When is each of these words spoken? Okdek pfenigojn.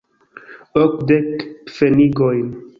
Okdek 0.81 1.27
pfenigojn. 1.65 2.47